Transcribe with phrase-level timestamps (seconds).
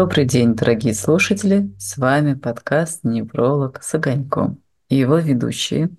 [0.00, 1.70] Добрый день, дорогие слушатели!
[1.76, 5.90] С вами подкаст «Невролог с огоньком» и его ведущие.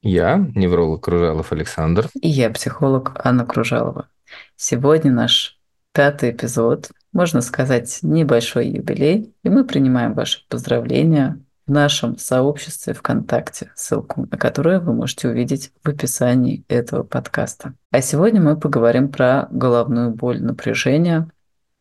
[0.00, 2.08] Я, невролог Кружалов Александр.
[2.18, 4.08] И я, психолог Анна Кружалова.
[4.56, 5.60] Сегодня наш
[5.92, 13.70] пятый эпизод, можно сказать, небольшой юбилей, и мы принимаем ваши поздравления в нашем сообществе ВКонтакте,
[13.74, 17.74] ссылку на которую вы можете увидеть в описании этого подкаста.
[17.90, 21.28] А сегодня мы поговорим про головную боль, напряжение.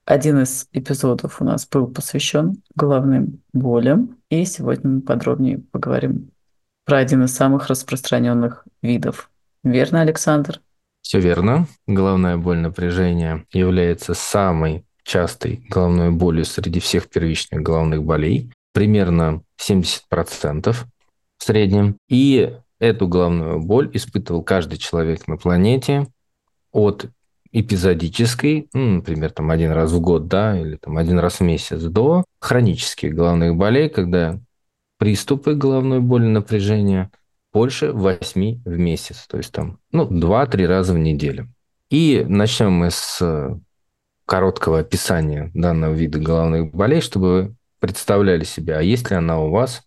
[0.05, 6.29] Один из эпизодов у нас был посвящен головным болям, и сегодня мы подробнее поговорим
[6.85, 9.31] про один из самых распространенных видов.
[9.63, 10.61] Верно, Александр?
[11.01, 11.67] Все верно.
[11.87, 20.75] Головная боль напряжения является самой частой головной болью среди всех первичных головных болей примерно 70%
[21.37, 21.97] в среднем.
[22.09, 26.07] И эту головную боль испытывал каждый человек на планете
[26.71, 27.07] от
[27.57, 31.81] эпизодической, ну, например, там один раз в год, да, или там один раз в месяц,
[31.81, 34.37] до хронических головных болей, когда
[34.97, 37.11] приступы головной боли напряжения
[37.53, 41.47] больше 8 в месяц, то есть там, ну, 2-3 раза в неделю.
[41.89, 43.57] И начнем мы с
[44.25, 49.49] короткого описания данного вида головных болей, чтобы вы представляли себе, а есть ли она у
[49.49, 49.83] вас,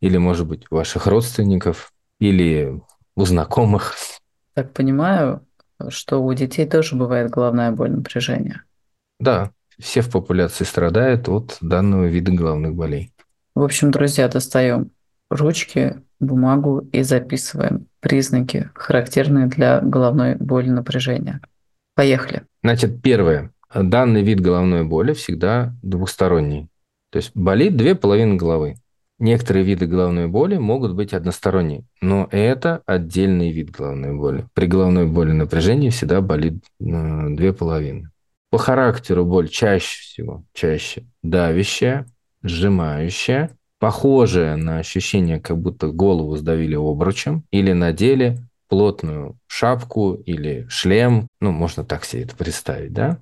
[0.00, 2.80] или, может быть, у ваших родственников, или
[3.14, 3.94] у знакомых.
[4.54, 5.46] Так понимаю,
[5.88, 8.64] что у детей тоже бывает головная боль напряжения.
[9.20, 13.12] Да, все в популяции страдают от данного вида головных болей.
[13.54, 14.90] В общем, друзья, достаем
[15.30, 21.40] ручки, бумагу и записываем признаки, характерные для головной боли напряжения.
[21.94, 22.42] Поехали.
[22.62, 23.52] Значит, первое.
[23.74, 26.68] Данный вид головной боли всегда двухсторонний.
[27.10, 28.76] То есть болит две половины головы.
[29.18, 34.46] Некоторые виды головной боли могут быть односторонние, но это отдельный вид головной боли.
[34.54, 38.10] При головной боли напряжения всегда болит э, две половины.
[38.50, 42.06] По характеру боль чаще всего, чаще давящая,
[42.42, 51.26] сжимающая, похожая на ощущение, как будто голову сдавили обручем или надели плотную шапку или шлем,
[51.40, 53.18] ну, можно так себе это представить, да?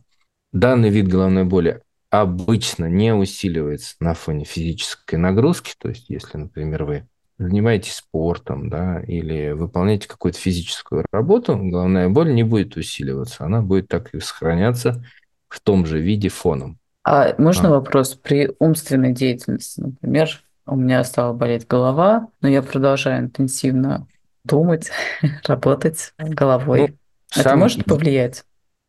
[0.52, 1.82] Данный вид головной боли
[2.20, 5.74] обычно не усиливается на фоне физической нагрузки.
[5.78, 12.34] То есть, если, например, вы занимаетесь спортом, да, или выполняете какую-то физическую работу, головная боль
[12.34, 15.04] не будет усиливаться, она будет так и сохраняться
[15.48, 16.78] в том же виде фоном.
[17.04, 17.72] А можно а.
[17.72, 24.08] вопрос при умственной деятельности, например, у меня стала болеть голова, но я продолжаю интенсивно
[24.44, 24.90] думать,
[25.46, 26.80] работать головой.
[26.80, 26.86] Ну,
[27.32, 27.58] Это сам...
[27.60, 28.44] может повлиять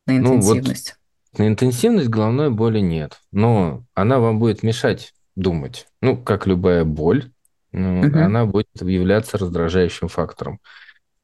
[0.08, 0.98] на интенсивность?
[1.38, 5.88] На интенсивность головной боли нет, но она вам будет мешать думать.
[6.02, 7.32] Ну, как любая боль,
[7.72, 8.18] угу.
[8.18, 10.60] она будет являться раздражающим фактором.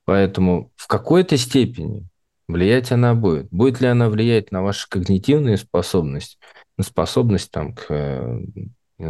[0.05, 2.07] Поэтому в какой-то степени
[2.47, 3.47] влиять она будет.
[3.49, 6.37] Будет ли она влиять на ваши когнитивные способности,
[6.77, 8.39] на способность там, к Э,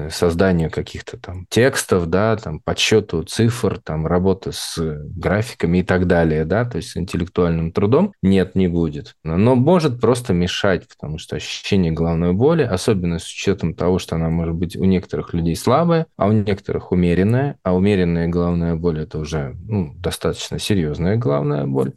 [0.10, 6.46] созданию каких-то там текстов, да, там подсчету цифр, там работы с графиками и так далее,
[6.46, 9.16] да, то есть интеллектуальным трудом, нет, не будет.
[9.24, 14.30] Но может просто мешать, потому что ощущение головной боли, особенно с учетом того, что она
[14.30, 19.20] может быть у некоторых людей слабая, а у некоторых умеренная, а умеренная головная боль это
[19.20, 21.94] уже ну, достаточно серьезная головная боль,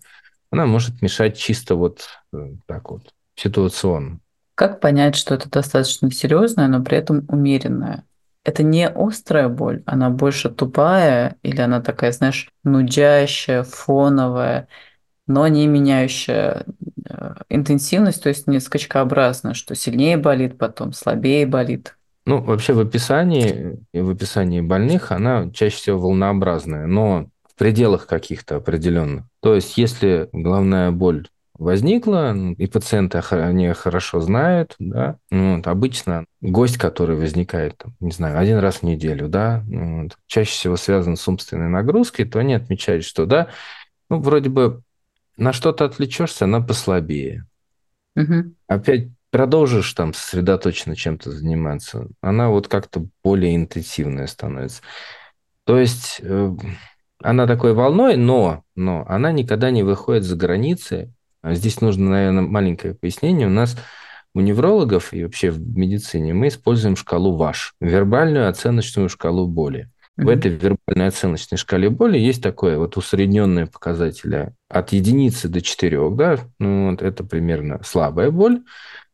[0.50, 4.20] она может мешать чисто вот э, так вот ситуационно.
[4.56, 8.05] Как понять, что это достаточно серьезное, но при этом умеренное?
[8.43, 14.69] Это не острая боль, она больше тупая, или она такая, знаешь, нудящая, фоновая,
[15.27, 16.65] но не меняющая
[17.05, 21.99] э, интенсивность, то есть не скачкообразно, что сильнее болит, потом слабее болит.
[22.25, 28.56] Ну, вообще в описании, в описании больных она чаще всего волнообразная, но в пределах каких-то
[28.56, 29.27] определенных.
[29.41, 31.28] То есть, если головная боль
[31.59, 38.11] возникла, и пациенты они хорошо знают, да, ну вот, обычно гость, который возникает, там, не
[38.11, 42.38] знаю, один раз в неделю, да, ну вот, чаще всего связан с умственной нагрузкой, то
[42.38, 43.49] они отмечают, что, да,
[44.08, 44.82] ну, вроде бы
[45.37, 47.47] на что-то отвлечешься, она послабее.
[48.17, 48.55] Угу.
[48.69, 54.82] Опять продолжишь там сосредоточенно чем-то заниматься, она вот как-то более интенсивная становится.
[55.64, 56.56] То есть э,
[57.23, 61.12] она такой волной, но, но она никогда не выходит за границы
[61.44, 63.47] здесь нужно, наверное, маленькое пояснение.
[63.47, 63.77] У нас
[64.35, 69.91] у неврологов и вообще в медицине мы используем шкалу ВАШ, вербальную оценочную шкалу боли.
[70.19, 70.25] Mm-hmm.
[70.25, 76.17] В этой вербальной оценочной шкале боли есть такое вот усредненное показатель от единицы до четырех,
[76.17, 78.62] да, ну вот это примерно слабая боль,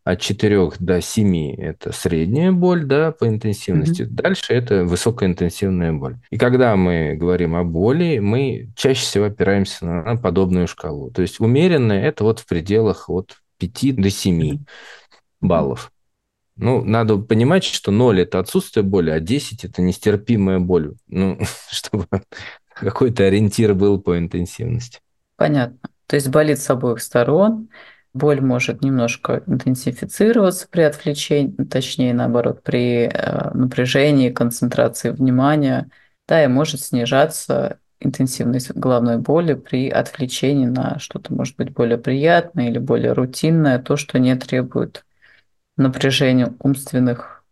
[0.05, 4.03] от 4 до 7 это средняя боль, да, по интенсивности.
[4.03, 4.11] Mm-hmm.
[4.11, 6.19] Дальше это высокоинтенсивная боль.
[6.31, 11.11] И когда мы говорим о боли, мы чаще всего опираемся на подобную шкалу.
[11.11, 14.65] То есть умеренная это вот в пределах от 5 до 7
[15.41, 15.93] баллов.
[16.57, 20.95] Ну, надо понимать, что 0– это отсутствие боли, а 10– это нестерпимая боль.
[21.09, 21.39] Ну,
[21.71, 22.07] чтобы
[22.75, 25.01] какой-то ориентир был по интенсивности.
[25.37, 25.79] Понятно.
[26.07, 27.69] То есть болит с обоих сторон,
[28.15, 35.91] боль может немножко интенсифицироваться при отвлечении, точнее, наоборот, при э, напряжении, концентрации внимания,
[36.29, 42.69] да, и может снижаться интенсивность головной боли при отвлечении на что-то, может быть, более приятное
[42.69, 45.05] или более рутинное, то, что не требует
[45.77, 47.43] напряжения умственных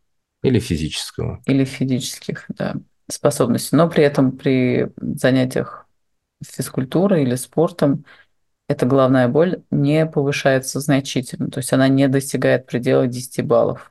[0.42, 1.42] или физического.
[1.46, 2.74] Или физических, да,
[3.08, 3.76] способностей.
[3.76, 5.86] Но при этом при занятиях
[6.42, 8.04] физкультурой или спортом
[8.70, 13.90] эта головная боль не повышается значительно, то есть она не достигает предела 10 баллов.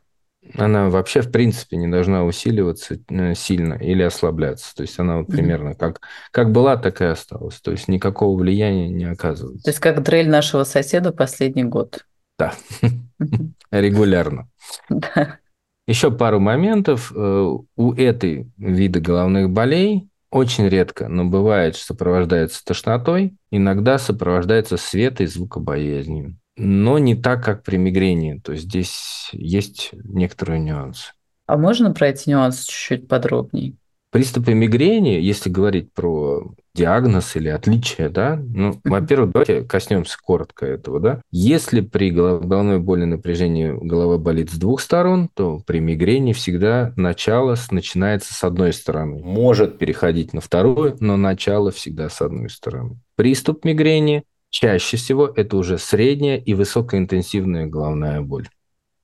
[0.58, 4.74] Она вообще, в принципе, не должна усиливаться э, сильно или ослабляться.
[4.74, 6.00] То есть она вот примерно как,
[6.32, 7.60] как была, так и осталась.
[7.60, 9.66] То есть никакого влияния не оказывается.
[9.66, 12.06] То есть как дрель нашего соседа последний год.
[12.40, 12.54] Да,
[13.72, 14.48] регулярно.
[14.88, 15.40] Да.
[15.88, 17.12] Еще пару моментов.
[17.14, 25.24] Э, у этой вида головных болей очень редко, но бывает, сопровождается тошнотой, иногда сопровождается света
[25.24, 26.38] и звукобоязнью.
[26.56, 28.40] Но не так, как при мигрени.
[28.44, 31.14] То есть здесь есть некоторые нюансы.
[31.46, 33.76] А можно про эти нюансы чуть-чуть подробнее?
[34.12, 41.00] Приступы мигрени, если говорить про диагноз или отличие, да, ну, во-первых, давайте коснемся коротко этого,
[41.00, 41.22] да.
[41.30, 47.56] Если при головной боли напряжении голова болит с двух сторон, то при мигрени всегда начало
[47.70, 49.22] начинается с одной стороны.
[49.24, 53.00] Может переходить на вторую, но начало всегда с одной стороны.
[53.16, 58.48] Приступ мигрени чаще всего это уже средняя и высокоинтенсивная головная боль.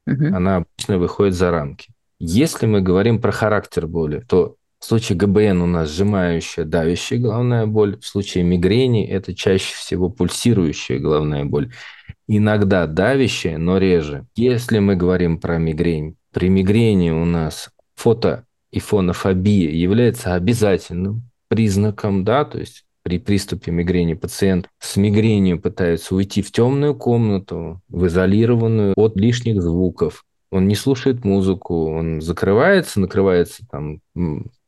[0.07, 0.35] Угу.
[0.35, 1.89] Она обычно выходит за рамки.
[2.17, 4.55] Если мы говорим про характер боли, то
[4.85, 7.97] в случае ГБН у нас сжимающая, давящая головная боль.
[7.99, 11.73] В случае мигрени это чаще всего пульсирующая головная боль.
[12.27, 14.27] Иногда давящая, но реже.
[14.35, 22.23] Если мы говорим про мигрень, при мигрени у нас фото и фонофобия является обязательным признаком,
[22.23, 28.05] да, то есть при приступе мигрени пациент с мигренью пытается уйти в темную комнату, в
[28.05, 33.99] изолированную от лишних звуков, он не слушает музыку, он закрывается, накрывается там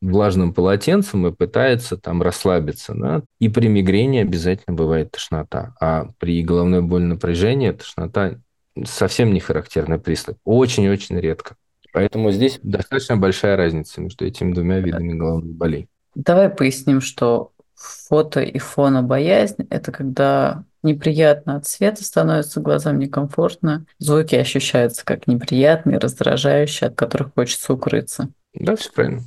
[0.02, 2.94] влажным полотенцем и пытается там расслабиться.
[2.94, 3.22] Да?
[3.40, 5.74] И при мигрени обязательно бывает тошнота.
[5.80, 8.38] А при головной боли напряжения тошнота
[8.84, 10.36] совсем не характерный приступ.
[10.44, 11.56] Очень-очень редко.
[11.94, 15.88] Поэтому здесь достаточно большая разница между этими двумя видами головных болей.
[16.14, 23.86] Давай поясним, что фото и фонобоязнь– это когда неприятно от света становится, глазам некомфортно.
[23.98, 28.28] Звуки ощущаются как неприятные, раздражающие, от которых хочется укрыться.
[28.54, 29.22] Да, все правильно.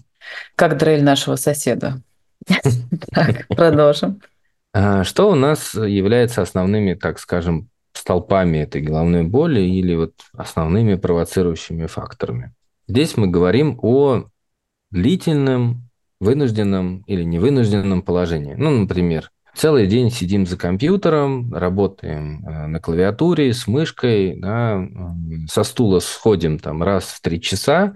[0.56, 2.02] Как дрель нашего соседа.
[3.12, 4.22] Так, продолжим.
[4.74, 10.96] А что у нас является основными, так скажем, столпами этой головной боли или вот основными
[10.96, 12.54] провоцирующими факторами?
[12.88, 14.26] Здесь мы говорим о
[14.92, 15.90] длительном,
[16.20, 18.54] вынужденном или невынужденном положении.
[18.54, 24.88] Ну, например, Целый день сидим за компьютером, работаем э, на клавиатуре с мышкой, да,
[25.50, 27.96] со стула сходим там раз в три часа,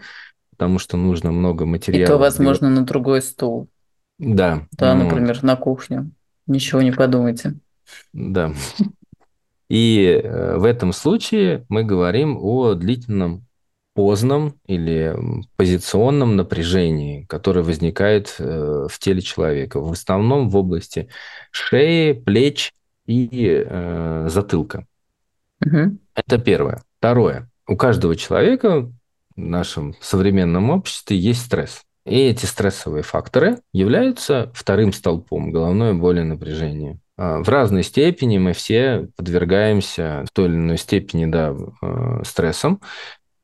[0.52, 2.04] потому что нужно много материала.
[2.04, 3.69] И то, возможно, на другой стул.
[4.19, 4.68] Да.
[4.74, 6.12] Да, ну, например, на кухню.
[6.48, 7.56] Ничего не подумайте.
[8.13, 8.53] Да.
[9.70, 13.45] И э, в этом случае мы говорим о длительном
[13.96, 15.16] поздном или
[15.56, 21.08] позиционном напряжении, которое возникает э, в теле человека, в основном в области
[21.50, 22.74] шеи, плеч
[23.08, 23.30] и
[23.66, 24.86] э, затылка.
[25.66, 25.98] Угу.
[26.14, 26.84] Это первое.
[27.00, 27.50] Второе.
[27.68, 28.92] У каждого человека
[29.36, 31.82] в нашем современном обществе есть стресс.
[32.06, 37.00] И эти стрессовые факторы являются вторым столпом головной боли и напряжения.
[37.18, 42.82] А, в разной степени мы все подвергаемся в той или иной степени да, э, стрессам.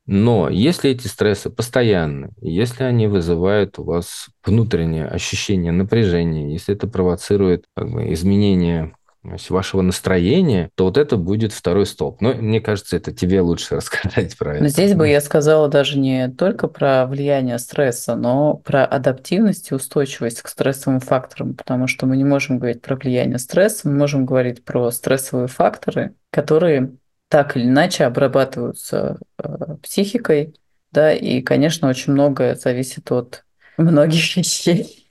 [0.07, 6.87] Но если эти стрессы постоянны, если они вызывают у вас внутреннее ощущение напряжения, если это
[6.87, 8.93] провоцирует как бы, изменение
[9.23, 12.21] вашего настроения, то вот это будет второй столб.
[12.21, 14.63] Но мне кажется, это тебе лучше рассказать про это.
[14.63, 19.75] Но здесь бы я сказала даже не только про влияние стресса, но про адаптивность и
[19.75, 24.25] устойчивость к стрессовым факторам, потому что мы не можем говорить про влияние стресса, мы можем
[24.25, 26.93] говорить про стрессовые факторы, которые
[27.31, 30.53] так или иначе обрабатываются э, психикой,
[30.91, 33.45] да, и, конечно, очень многое зависит от
[33.77, 35.09] многих вещей.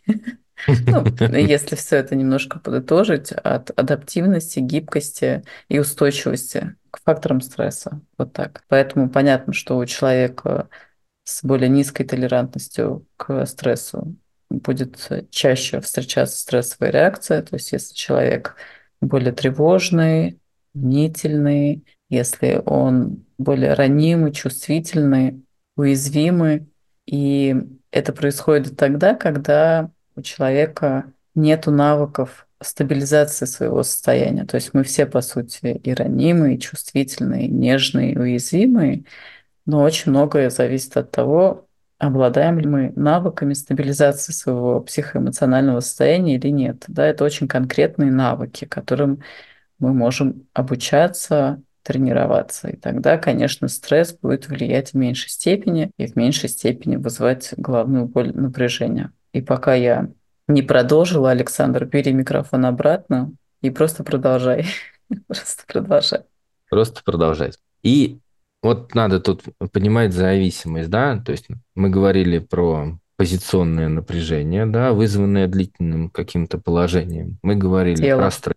[0.66, 1.02] Ну,
[1.34, 8.02] если все это немножко подытожить, от адаптивности, гибкости и устойчивости к факторам стресса.
[8.18, 8.64] Вот так.
[8.68, 10.68] Поэтому понятно, что у человека
[11.24, 14.14] с более низкой толерантностью к стрессу
[14.50, 17.40] будет чаще встречаться стрессовая реакция.
[17.40, 18.56] То есть если человек
[19.00, 20.38] более тревожный,
[20.74, 25.42] мнительный, если он более ранимый, чувствительный,
[25.76, 26.66] уязвимы,
[27.06, 27.56] и
[27.90, 34.44] это происходит тогда, когда у человека нет навыков стабилизации своего состояния.
[34.44, 39.04] То есть мы все, по сути, и ранимые, и чувствительные, и нежные, и уязвимые,
[39.64, 41.66] но очень многое зависит от того,
[41.98, 46.84] обладаем ли мы навыками стабилизации своего психоэмоционального состояния или нет.
[46.88, 49.22] Да, это очень конкретные навыки, которым
[49.78, 52.68] мы можем обучаться, тренироваться.
[52.68, 58.06] И тогда, конечно, стресс будет влиять в меньшей степени и в меньшей степени вызывать головную
[58.06, 59.10] боль, напряжение.
[59.32, 60.08] И пока я
[60.48, 63.32] не продолжила, Александр, бери микрофон обратно
[63.62, 64.66] и просто продолжай.
[65.26, 66.20] Просто продолжай.
[66.68, 67.58] Просто продолжать.
[67.82, 68.18] И
[68.62, 75.46] вот надо тут понимать зависимость, да, то есть мы говорили про позиционное напряжение, да, вызванное
[75.46, 77.38] длительным каким-то положением.
[77.42, 78.20] Мы говорили Тело.
[78.20, 78.56] про стресс.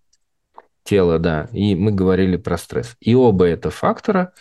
[0.83, 2.95] Тело, да, и мы говорили про стресс.
[2.99, 4.33] И оба это фактора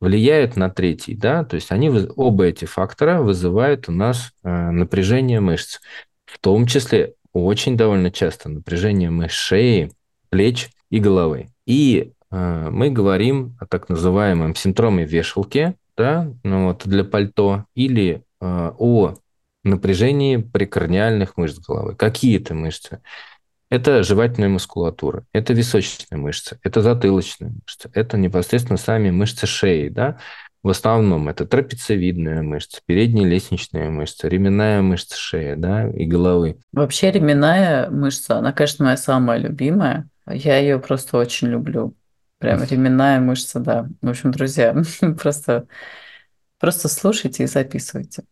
[0.00, 5.40] влияют на третий, да, то есть они, оба эти фактора вызывают у нас э, напряжение
[5.40, 5.78] мышц
[6.26, 9.92] в том числе очень довольно часто напряжение мышц шеи,
[10.28, 11.48] плеч и головы.
[11.64, 18.22] И э, мы говорим о так называемом синдроме вешалки, да, ну вот для пальто, или
[18.40, 19.14] э, о
[19.64, 21.94] напряжении прикорниальных мышц головы.
[21.94, 23.00] Какие это мышцы?
[23.68, 30.18] Это жевательная мускулатура, это височная мышца, это затылочная мышца, это непосредственно сами мышцы шеи, да,
[30.62, 36.58] в основном это трапециевидная мышца, передняя лестничная мышца, ременная мышца шеи да, и головы.
[36.72, 40.08] Вообще ременная мышца, она, конечно, моя самая любимая.
[40.28, 41.94] Я ее просто очень люблю.
[42.38, 43.88] Прям ременная мышца, да.
[44.02, 44.76] В общем, друзья,
[45.20, 45.68] просто,
[46.58, 48.24] просто слушайте и записывайте.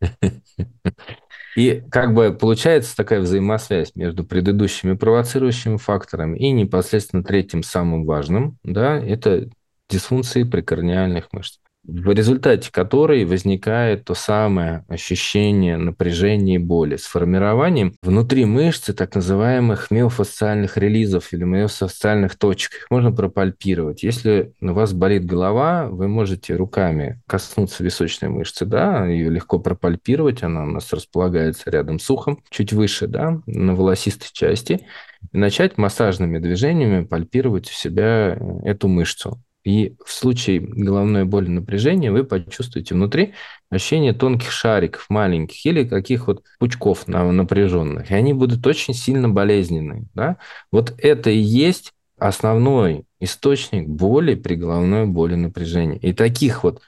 [1.56, 8.58] И как бы получается такая взаимосвязь между предыдущими провоцирующими факторами и непосредственно третьим самым важным,
[8.62, 9.48] да, это
[9.88, 17.94] дисфункции прикорниальных мышц, в результате которой возникает то самое ощущение напряжения и боли с формированием
[18.02, 22.74] внутри мышцы так называемых миофасциальных релизов или миофасциальных точек.
[22.74, 24.02] Их можно пропальпировать.
[24.02, 30.42] Если у вас болит голова, вы можете руками коснуться височной мышцы, да, ее легко пропальпировать,
[30.42, 34.86] она у нас располагается рядом с ухом, чуть выше, да, на волосистой части,
[35.32, 39.42] и начать массажными движениями пальпировать у себя эту мышцу.
[39.62, 43.34] И в случае головной боли напряжения вы почувствуете внутри
[43.68, 48.10] ощущение тонких шариков, маленьких или каких вот пучков напряженных.
[48.10, 50.04] И они будут очень сильно болезненные.
[50.14, 50.38] Да?
[50.72, 55.98] Вот это и есть основной источник боли при головной боли напряжения.
[55.98, 56.80] И таких вот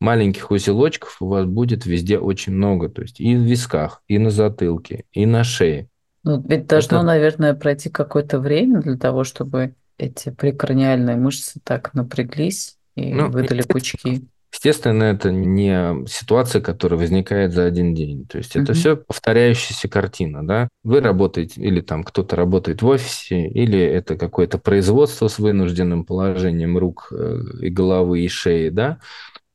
[0.00, 2.88] маленьких узелочков у вас будет везде очень много.
[2.88, 5.88] То есть и в висках, и на затылке, и на шее.
[6.22, 7.06] Ну, ведь должно, это...
[7.06, 13.62] наверное, пройти какое-то время для того, чтобы эти прекраниальные мышцы так напряглись и ну, выдали
[13.62, 14.22] пучки.
[14.52, 18.26] Естественно, это не ситуация, которая возникает за один день.
[18.26, 18.78] То есть это угу.
[18.78, 20.68] все повторяющаяся картина, да.
[20.82, 26.78] Вы работаете, или там кто-то работает в офисе, или это какое-то производство с вынужденным положением
[26.78, 28.98] рук э, и головы и шеи, да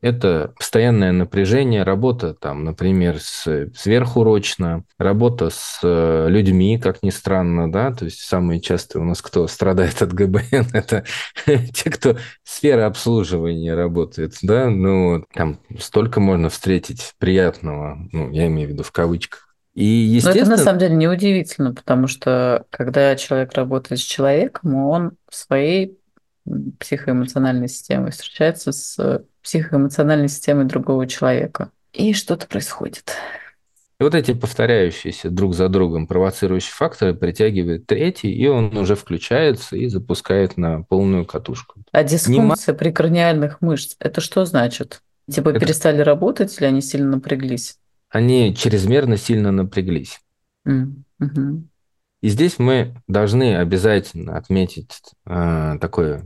[0.06, 7.72] это постоянное напряжение, работа там, например, с, сверхурочно, работа с э, людьми, как ни странно,
[7.72, 11.06] да, то есть самые частые у нас, кто страдает от ГБН, это
[11.74, 18.70] те, кто сфера обслуживания работает, да, ну, там столько можно встретить приятного, ну, я имею
[18.70, 19.56] в виду в кавычках.
[19.74, 20.46] И, естественно...
[20.46, 25.36] Но это на самом деле неудивительно, потому что когда человек работает с человеком, он в
[25.36, 25.98] своей
[26.80, 31.70] психоэмоциональной системой встречается с психоэмоциональной системой другого человека.
[31.94, 33.14] И что-то происходит.
[34.00, 39.78] И вот эти повторяющиеся друг за другом провоцирующие факторы притягивает третий, и он уже включается
[39.78, 41.80] и запускает на полную катушку.
[41.94, 42.78] А дисфункция Не...
[42.78, 45.02] прикорниальных мышц, это что значит?
[45.32, 45.60] Типа это...
[45.62, 47.78] перестали работать или они сильно напряглись?
[48.10, 50.20] Они чрезмерно сильно напряглись.
[50.68, 51.62] Mm-hmm.
[52.22, 56.22] И здесь мы должны обязательно отметить э, такой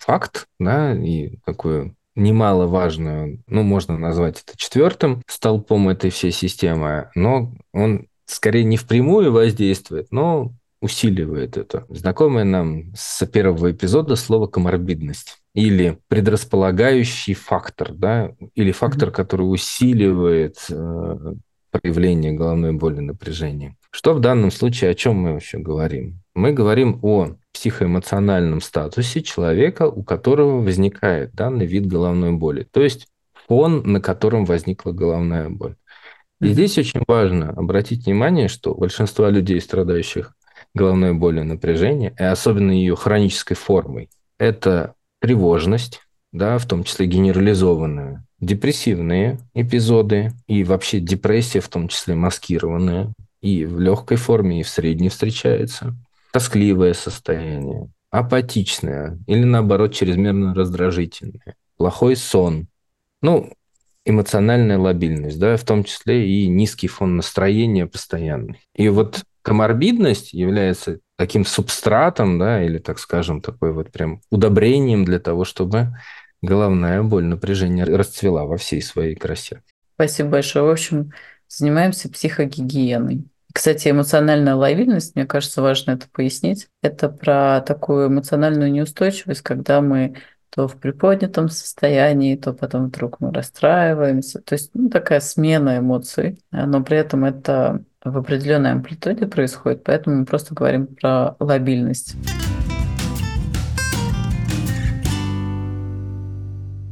[0.00, 7.54] факт, да, и такую немаловажную, ну, можно назвать это четвертым столпом этой всей системы, но
[7.72, 11.84] он скорее не впрямую воздействует, но усиливает это.
[11.88, 20.58] Знакомое нам с первого эпизода слово коморбидность или предрасполагающий фактор, да, или фактор, который усиливает
[20.68, 21.34] э,
[21.70, 23.76] проявление головной боли напряжения.
[23.90, 26.20] Что в данном случае, о чем мы вообще говорим?
[26.34, 33.06] Мы говорим о психоэмоциональном статусе человека, у которого возникает данный вид головной боли, то есть
[33.48, 35.76] фон, на котором возникла головная боль.
[36.42, 40.34] И здесь очень важно обратить внимание, что большинство людей, страдающих
[40.74, 48.26] головной болью напряжения, и особенно ее хронической формой, это тревожность, да, в том числе генерализованная,
[48.38, 54.68] депрессивные эпизоды и вообще депрессия, в том числе маскированная, и в легкой форме, и в
[54.68, 55.96] средней встречается.
[56.36, 62.66] Тоскливое состояние, апатичное или, наоборот, чрезмерно раздражительное, плохой сон.
[63.22, 63.54] Ну,
[64.04, 68.60] эмоциональная лобильность, да, в том числе и низкий фон настроения постоянный.
[68.74, 75.20] И вот коморбидность является таким субстратом, да, или, так скажем, такой вот прям удобрением для
[75.20, 75.96] того, чтобы
[76.42, 79.62] головная боль, напряжение расцвела во всей своей красе.
[79.94, 80.66] Спасибо большое.
[80.66, 81.14] В общем,
[81.48, 83.24] занимаемся психогигиеной.
[83.56, 86.68] Кстати, эмоциональная лояльность, мне кажется, важно это пояснить.
[86.82, 90.16] Это про такую эмоциональную неустойчивость, когда мы
[90.50, 94.42] то в приподнятом состоянии, то потом вдруг мы расстраиваемся.
[94.42, 100.16] То есть ну, такая смена эмоций, но при этом это в определенной амплитуде происходит, поэтому
[100.16, 102.14] мы просто говорим про лобильность.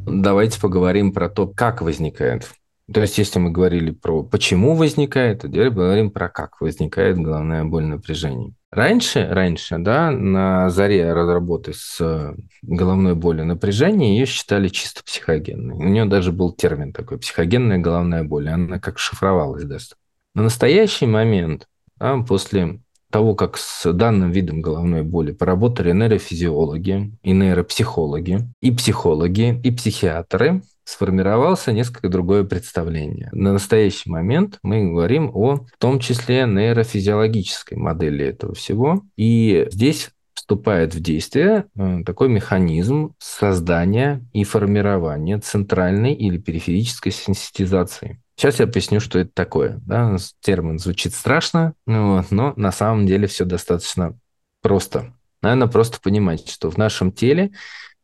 [0.06, 2.48] Давайте поговорим про то, как возникает
[2.92, 7.64] то есть, если мы говорили про почему возникает, то теперь говорим про как возникает головная
[7.64, 8.52] боль напряжения.
[8.70, 15.76] Раньше, раньше, да, на заре разработки с головной болью напряжения ее считали чисто психогенной.
[15.76, 18.48] У нее даже был термин такой психогенная головная боль.
[18.48, 19.90] Она как шифровалась даже.
[20.34, 27.32] На настоящий момент, да, после того, как с данным видом головной боли поработали нейрофизиологи и
[27.32, 33.28] нейропсихологи, и психологи, и психиатры, сформировался несколько другое представление.
[33.32, 39.02] На настоящий момент мы говорим о в том числе нейрофизиологической модели этого всего.
[39.16, 48.20] И здесь вступает в действие э, такой механизм создания и формирования центральной или периферической сенситизации.
[48.36, 49.80] Сейчас я поясню, что это такое.
[49.86, 50.16] Да?
[50.40, 54.18] Термин звучит страшно, но на самом деле все достаточно
[54.60, 55.14] просто.
[55.40, 57.52] Наверное, просто понимать, что в нашем теле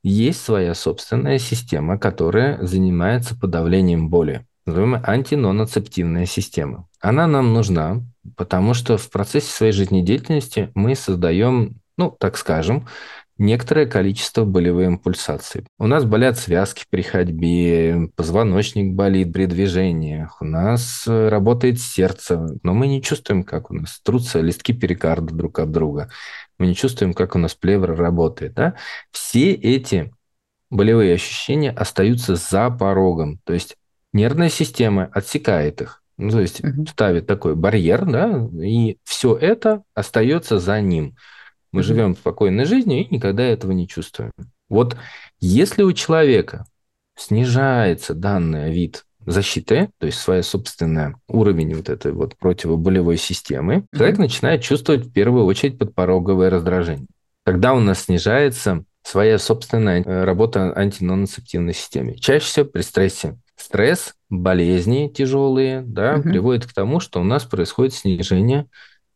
[0.02, 6.88] есть своя собственная система, которая занимается подавлением боли, называемая антиноноцептивная система.
[7.00, 8.02] Она нам нужна,
[8.36, 12.86] потому что в процессе своей жизнедеятельности мы создаем, ну, так скажем,
[13.40, 15.64] некоторое количество болевых импульсаций.
[15.79, 22.46] У нас болят связки при ходьбе, позвоночник болит при движениях, у нас э, работает сердце,
[22.62, 26.11] но мы не чувствуем, как у нас трутся листки перикарда друг от друга
[26.61, 28.53] мы не чувствуем, как у нас плевра работает.
[28.53, 28.74] Да?
[29.11, 30.12] Все эти
[30.68, 33.40] болевые ощущения остаются за порогом.
[33.44, 33.76] То есть
[34.12, 36.03] нервная система отсекает их.
[36.18, 36.85] Ну, то есть угу.
[36.87, 41.16] ставит такой барьер, да, и все это остается за ним.
[41.72, 44.33] Мы живем спокойной жизнью и никогда этого не чувствуем.
[44.68, 44.96] Вот
[45.40, 46.66] если у человека
[47.16, 53.98] снижается данный вид защиты, то есть своя собственная уровень вот этой вот противоболевой системы, mm-hmm.
[53.98, 57.06] человек начинает чувствовать в первую очередь подпороговое раздражение.
[57.44, 62.14] Когда у нас снижается своя собственная э, работа антиноноцептивной системы.
[62.16, 63.38] Чаще всего при стрессе.
[63.56, 66.22] Стресс, болезни тяжелые, да, угу.
[66.22, 68.66] приводит к тому, что у нас происходит снижение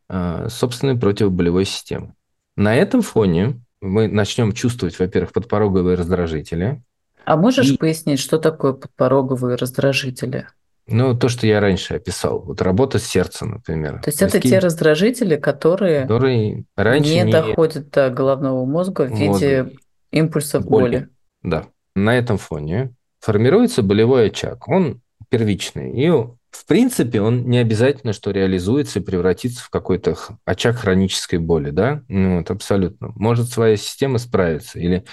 [0.09, 2.15] э, собственной противоболевой системы.
[2.57, 6.83] На этом фоне мы начнем чувствовать, во-первых, подпороговые раздражители,
[7.25, 7.77] а можешь и...
[7.77, 10.47] пояснить, что такое подпороговые раздражители?
[10.87, 12.41] Ну, то, что я раньше описал.
[12.41, 14.03] Вот работа с сердцем, например.
[14.03, 19.11] То есть это те раздражители, которые, которые раньше не, не доходят до головного мозга в
[19.11, 19.71] виде мозга.
[20.11, 20.83] импульсов боли.
[20.83, 21.09] боли.
[21.43, 21.65] Да.
[21.95, 24.69] На этом фоне формируется болевой очаг.
[24.69, 25.93] Он первичный.
[25.93, 26.13] И,
[26.55, 31.71] в принципе, он не обязательно, что реализуется и превратится в какой-то очаг хронической боли.
[31.71, 32.03] Да?
[32.09, 33.13] Ну, вот, абсолютно.
[33.17, 34.79] Может своя система справиться.
[34.79, 35.05] Или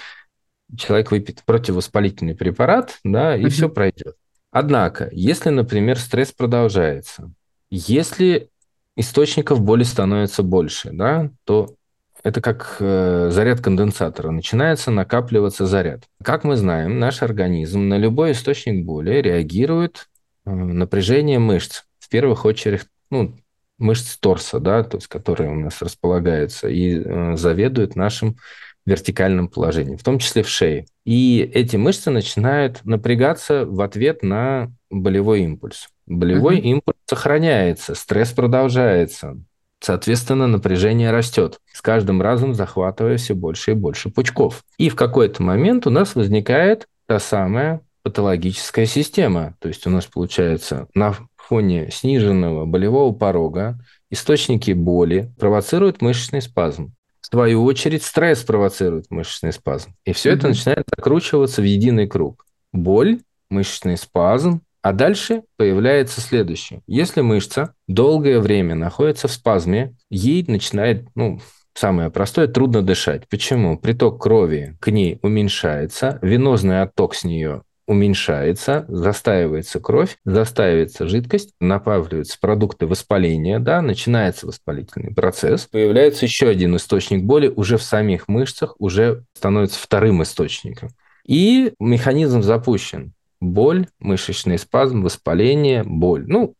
[0.76, 4.14] человек выпьет противовоспалительный препарат, да, и mm все пройдет.
[4.52, 7.32] Однако, если, например, стресс продолжается,
[7.70, 8.48] если
[8.96, 11.74] источников боли становится больше, да, то
[12.22, 14.30] это как э, заряд конденсатора.
[14.30, 16.04] Начинается накапливаться заряд.
[16.22, 20.08] Как мы знаем, наш организм на любой источник боли реагирует
[20.44, 21.82] напряжением мышц.
[21.98, 23.34] В первых очередь, ну,
[23.78, 28.36] мышц торса, да, то есть которые у нас располагаются и э, заведуют нашим
[28.84, 30.86] вертикальном положении, в том числе в шее.
[31.04, 35.88] И эти мышцы начинают напрягаться в ответ на болевой импульс.
[36.06, 36.62] Болевой uh-huh.
[36.62, 39.38] импульс сохраняется, стресс продолжается.
[39.80, 44.64] Соответственно, напряжение растет, с каждым разом захватывая все больше и больше пучков.
[44.78, 49.56] И в какой-то момент у нас возникает та самая патологическая система.
[49.60, 53.78] То есть у нас получается на фоне сниженного болевого порога
[54.10, 56.94] источники боли провоцируют мышечный спазм
[57.32, 59.94] свою очередь, стресс провоцирует мышечный спазм.
[60.04, 60.36] И все mm-hmm.
[60.36, 62.44] это начинает закручиваться в единый круг.
[62.72, 66.82] Боль, мышечный спазм, а дальше появляется следующее.
[66.86, 71.40] Если мышца долгое время находится в спазме, ей начинает, ну,
[71.72, 73.26] самое простое, трудно дышать.
[73.30, 73.78] Почему?
[73.78, 82.38] Приток крови к ней уменьшается, венозный отток с нее уменьшается, застаивается кровь, застаивается жидкость, направляются
[82.40, 88.74] продукты воспаления, да, начинается воспалительный процесс, появляется еще один источник боли уже в самих мышцах,
[88.78, 90.90] уже становится вторым источником.
[91.26, 93.12] И механизм запущен.
[93.40, 96.24] Боль, мышечный спазм, воспаление, боль.
[96.26, 96.54] Ну,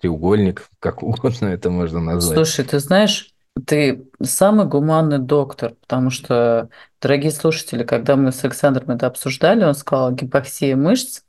[0.00, 2.36] треугольник, как угодно это можно назвать.
[2.36, 3.32] Слушай, ты знаешь,
[3.66, 6.68] ты самый гуманный доктор, потому что,
[7.00, 11.22] дорогие слушатели, когда мы с Александром это обсуждали, он сказал гипоксия мышц,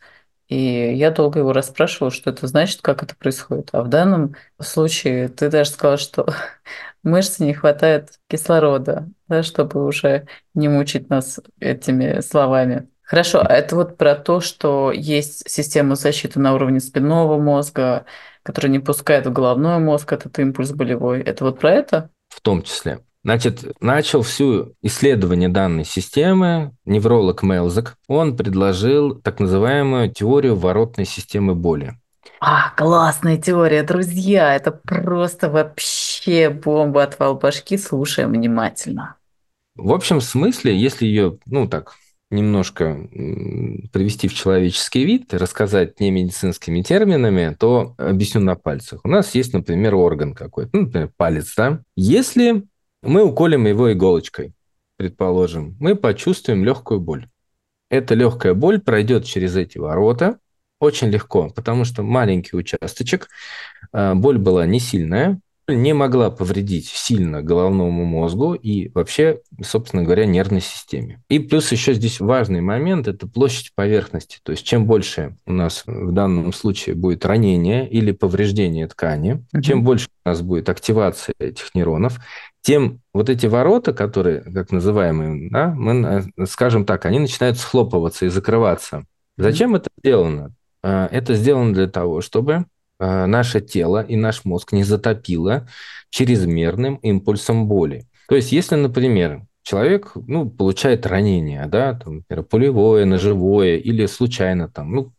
[0.48, 3.70] и я долго его расспрашивала, что это значит, как это происходит.
[3.72, 6.28] А в данном случае ты даже сказал, что
[7.04, 12.90] мышцы не хватает кислорода, да, чтобы уже не мучить нас этими словами.
[13.04, 18.06] Хорошо, а это вот про то, что есть система защиты на уровне спинного мозга,
[18.44, 21.22] которая не пускает в головной мозг этот импульс болевой.
[21.22, 22.10] Это вот про это?
[22.30, 23.00] В том числе.
[23.24, 27.98] Значит, начал всю исследование данной системы невролог Мелзак.
[28.08, 32.00] Он предложил так называемую теорию воротной системы боли.
[32.40, 34.56] А, классная теория, друзья!
[34.56, 37.78] Это просто вообще бомба отвал башки.
[37.78, 39.16] Слушаем внимательно.
[39.76, 41.96] В общем смысле, если ее, ну так,
[42.32, 42.96] немножко
[43.92, 49.02] привести в человеческий вид, рассказать не медицинскими терминами, то объясню на пальцах.
[49.04, 51.82] У нас есть, например, орган какой-то, ну, например, палец, да?
[51.96, 52.64] Если
[53.02, 54.54] мы уколем его иголочкой,
[54.98, 57.28] предположим, мы почувствуем легкую боль.
[57.90, 60.40] Эта легкая боль пройдет через эти ворота
[60.80, 63.28] очень легко, потому что маленький участочек,
[63.92, 70.26] а, боль была не сильная, не могла повредить сильно головному мозгу и вообще, собственно говоря,
[70.26, 71.22] нервной системе.
[71.30, 74.40] И плюс еще здесь важный момент– это площадь поверхности.
[74.44, 79.62] То есть чем больше у нас в данном случае будет ранение или повреждение ткани, угу.
[79.62, 82.20] чем больше у нас будет активация этих нейронов,
[82.62, 88.30] тем вот эти ворота, которые, как называемые, да, мы скажем так, они начинают схлопываться и
[88.30, 89.06] закрываться.
[89.38, 90.54] Зачем это сделано?
[90.84, 92.66] А, это сделано для того, чтобы
[93.00, 95.68] а, наше тело и наш мозг не затопило
[96.10, 98.06] чрезмерным импульсом боли.
[98.28, 104.68] То есть, если, например, человек ну, получает ранение, да, там, например, пулевое, ножевое или случайно
[104.68, 105.14] там, ну,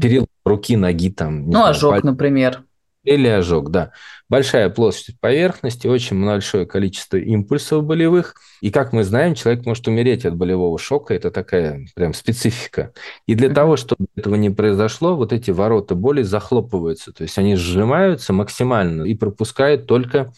[0.00, 1.46] перелом руки, ноги там.
[1.46, 2.04] ну, знаю, ожог, паль...
[2.04, 2.62] например.
[3.04, 3.92] Или ожог, да.
[4.30, 8.34] Большая площадь поверхности, очень большое количество импульсов болевых.
[8.62, 11.12] И, как мы знаем, человек может умереть от болевого шока.
[11.12, 12.92] Это такая прям специфика.
[13.26, 17.12] И для того, чтобы этого не произошло, вот эти ворота боли захлопываются.
[17.12, 20.32] То есть они сжимаются максимально и пропускают только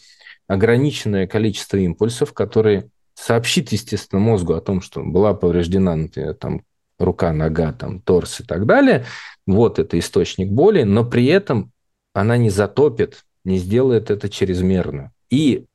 [0.47, 6.61] ограниченное количество импульсов, которые сообщит, естественно, мозгу о том, что была повреждена, например, там,
[6.99, 9.05] рука, нога, там, торс и так далее.
[9.45, 11.71] Вот это источник боли, но при этом
[12.17, 15.11] она не затопит, не сделает это чрезмерно.
[15.29, 15.65] И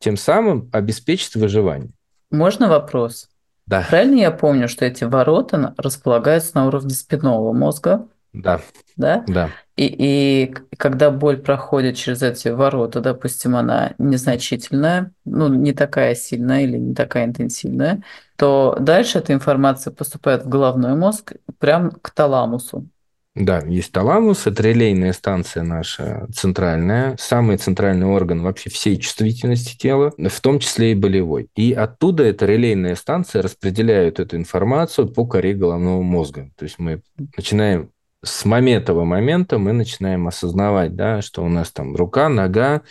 [0.00, 1.92] тем самым обеспечит выживание.
[2.32, 3.28] Можно вопрос?
[3.66, 3.86] Да.
[3.88, 8.08] Правильно я помню, что эти ворота располагаются на уровне спинного мозга?
[8.32, 8.60] Да.
[8.96, 9.22] Да?
[9.28, 9.50] Да.
[9.76, 16.62] И, и когда боль проходит через эти ворота, допустим, она незначительная, ну, не такая сильная
[16.62, 18.02] или не такая интенсивная,
[18.34, 22.88] то дальше эта информация поступает в головной мозг, прям к таламусу.
[23.34, 30.12] Да, есть таламус, это релейная станция наша центральная, самый центральный орган вообще всей чувствительности тела,
[30.18, 31.48] в том числе и болевой.
[31.56, 36.50] И оттуда эта релейная станция распределяет эту информацию по коре головного мозга.
[36.56, 37.00] То есть мы
[37.34, 37.90] начинаем
[38.24, 42.82] с моментного момента мы начинаем осознавать, да, что у нас там рука, нога,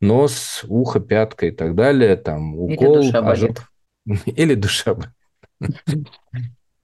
[0.00, 3.62] нос, ухо, пятка и так далее, там укол, или душа болит.
[4.24, 4.96] Или душа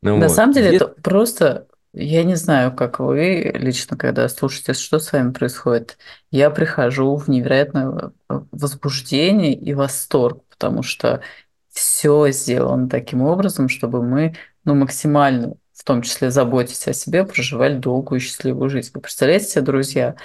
[0.03, 1.66] ну На самом деле это просто
[1.97, 5.97] я не знаю, как вы лично, когда слушаете, что с вами происходит.
[6.31, 11.23] Я прихожу в невероятное э, возбуждение и восторг, потому что
[11.71, 17.79] все сделано таким образом, чтобы мы ну, максимально, в том числе заботясь о себе, проживали
[17.79, 18.91] долгую и счастливую жизнь.
[18.93, 20.17] Вы представляете себе, друзья,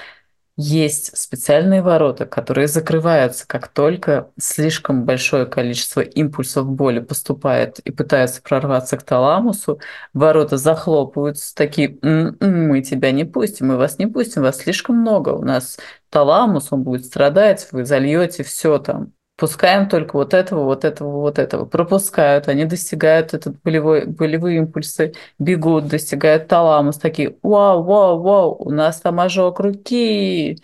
[0.58, 8.42] есть специальные ворота, которые закрываются, как только слишком большое количество импульсов боли поступает и пытаются
[8.42, 9.80] прорваться к таламусу.
[10.14, 12.38] Ворота захлопываются, такие, «М-м,
[12.68, 15.30] мы тебя не пустим, мы вас не пустим, вас слишком много.
[15.30, 15.78] У нас
[16.10, 19.14] таламус, он будет страдать, вы зальете все там.
[19.42, 21.66] Пускаем только вот этого, вот этого, вот этого.
[21.66, 28.70] Пропускают, они достигают этот болевой, болевые импульсы, бегут, достигают таламус, такие, вау, вау, вау, у
[28.70, 30.62] нас там ожог руки.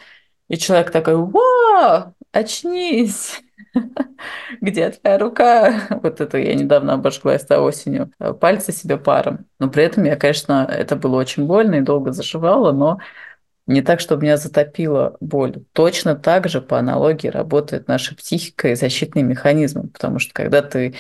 [0.48, 3.42] И человек такой, вау, очнись.
[4.62, 5.88] Где твоя рука?
[6.04, 8.12] Вот это я недавно обожглась до осенью.
[8.40, 9.48] Пальцы себе паром.
[9.58, 13.00] Но при этом я, конечно, это было очень больно и долго заживало, но
[13.67, 15.63] не так, чтобы меня затопила боль.
[15.73, 20.95] Точно так же по аналогии работает наша психика и защитные механизмы, потому что когда ты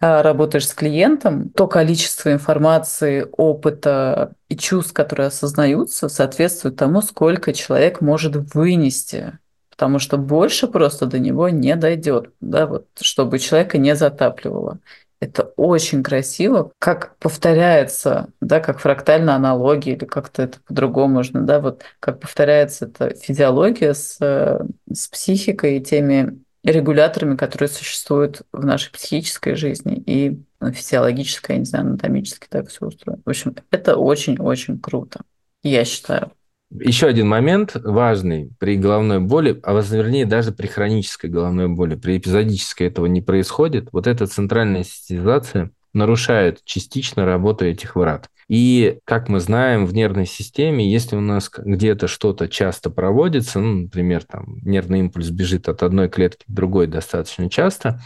[0.00, 7.52] а, работаешь с клиентом, то количество информации, опыта и чувств, которые осознаются, соответствует тому, сколько
[7.52, 9.38] человек может вынести.
[9.70, 14.80] Потому что больше просто до него не дойдет, да, вот, чтобы человека не затапливало.
[15.22, 21.60] Это очень красиво, как повторяется, да, как фрактальная аналогия, или как-то это по-другому можно, да,
[21.60, 28.90] вот как повторяется эта физиология с, с психикой и теми регуляторами, которые существуют в нашей
[28.90, 33.22] психической жизни и физиологической, я не знаю, анатомически так все устроено.
[33.24, 35.20] В общем, это очень-очень круто,
[35.62, 36.32] я считаю.
[36.80, 42.16] Еще один момент важный при головной боли, а вернее даже при хронической головной боли, при
[42.16, 43.88] эпизодической этого не происходит.
[43.92, 48.30] Вот эта центральная синтезация нарушает частично работу этих врат.
[48.48, 53.82] И, как мы знаем, в нервной системе, если у нас где-то что-то часто проводится, ну,
[53.82, 58.00] например, там нервный импульс бежит от одной клетки к другой достаточно часто,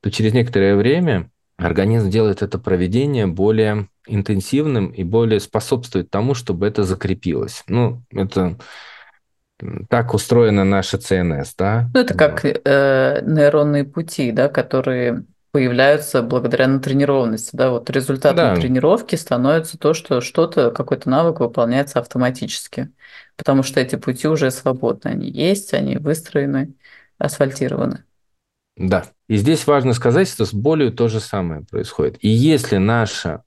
[0.00, 1.30] то через некоторое время
[1.64, 7.62] организм делает это проведение более интенсивным и более способствует тому, чтобы это закрепилось.
[7.68, 8.56] Ну, это
[9.88, 11.88] так устроена наша ЦНС, да?
[11.94, 17.50] Ну, это как э, нейронные пути, да, которые появляются благодаря натренированности.
[17.54, 17.70] Да?
[17.70, 18.56] Вот результатом да.
[18.56, 22.90] тренировки становится то, что что-то, какой-то навык выполняется автоматически,
[23.36, 26.72] потому что эти пути уже свободны, они есть, они выстроены,
[27.18, 28.04] асфальтированы.
[28.76, 32.16] Да, и здесь важно сказать, что с болью то же самое происходит.
[32.20, 33.42] И если наша,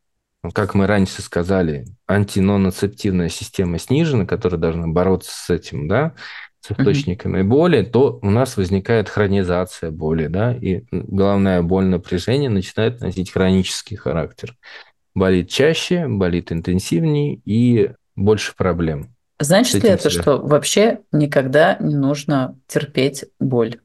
[0.53, 6.13] как мы раньше сказали, антиноноцептивная система снижена, которая должна бороться с этим, да,
[6.61, 7.47] с источниками mm-hmm.
[7.47, 13.95] боли, то у нас возникает хронизация боли, да, и главная боль напряжения начинает носить хронический
[13.95, 14.55] характер.
[15.13, 19.15] Болит чаще, болит интенсивнее и больше проблем.
[19.39, 23.79] Значит ли это, что вообще никогда не нужно терпеть боль?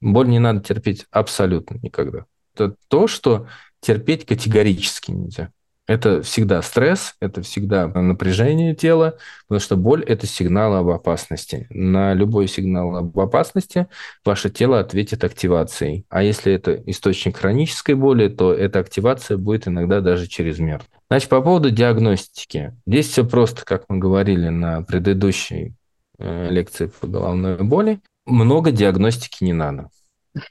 [0.00, 2.24] Боль не надо терпеть абсолютно никогда.
[2.54, 3.46] Это то, что
[3.80, 5.52] терпеть категорически нельзя.
[5.90, 11.66] Это всегда стресс, это всегда напряжение тела, потому что боль– это сигнал об опасности.
[11.70, 13.88] На любой сигнал об опасности
[14.24, 16.06] ваше тело ответит активацией.
[16.08, 20.86] А если это источник хронической боли, то эта активация будет иногда даже чрезмерной.
[21.10, 22.72] Значит, по поводу диагностики.
[22.86, 25.74] Здесь все просто, как мы говорили на предыдущей
[26.18, 27.98] э, лекции по головной боли.
[28.26, 29.88] Много диагностики не надо.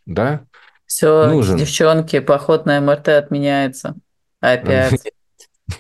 [0.06, 0.46] Да?
[0.86, 1.58] Все, Нужен.
[1.58, 3.96] девчонки, поход на МРТ отменяется.
[4.40, 5.14] Опять.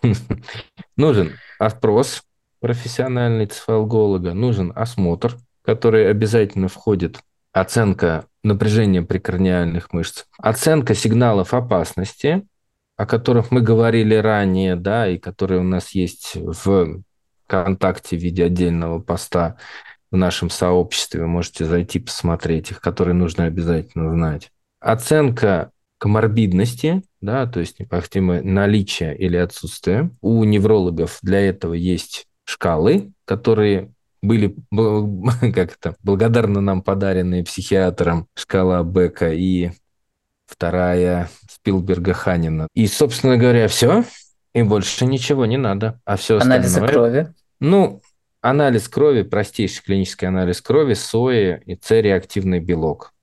[0.95, 2.23] Нужен опрос
[2.59, 7.19] профессиональный цефалголога, нужен осмотр, который обязательно входит
[7.51, 12.45] оценка напряжения прикорниальных мышц, оценка сигналов опасности,
[12.97, 17.01] о которых мы говорили ранее, да, и которые у нас есть в
[17.47, 19.57] контакте в виде отдельного поста
[20.11, 21.21] в нашем сообществе.
[21.21, 24.51] Вы можете зайти посмотреть их, которые нужно обязательно знать.
[24.79, 30.11] Оценка коморбидности, да, то есть необходимое наличие или отсутствие.
[30.21, 33.91] У неврологов для этого есть шкалы, которые
[34.21, 34.55] были
[35.53, 39.71] как это, благодарно нам подаренные психиатром шкала Бека и
[40.45, 42.67] вторая Спилберга Ханина.
[42.73, 44.03] И, собственно говоря, все.
[44.53, 45.99] И больше ничего не надо.
[46.05, 46.57] А все остальное...
[46.57, 47.33] Анализы крови?
[47.59, 48.01] Ну,
[48.41, 53.13] анализ крови, простейший клинический анализ крови, сои и С-реактивный белок.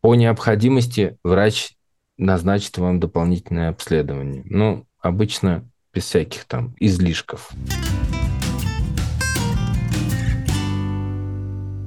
[0.00, 1.76] По необходимости врач
[2.16, 4.42] назначит вам дополнительное обследование.
[4.44, 7.50] Ну, обычно без всяких там излишков.